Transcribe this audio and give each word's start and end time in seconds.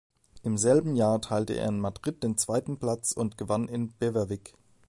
Im 0.41 0.57
selben 0.57 0.95
Jahr 0.95 1.21
teilte 1.21 1.53
er 1.53 1.67
in 1.69 1.79
Madrid 1.79 2.23
den 2.23 2.35
zweiten 2.35 2.79
Platz 2.79 3.11
und 3.11 3.37
gewann 3.37 3.67
in 3.67 3.93
Beverwijk. 3.99 4.55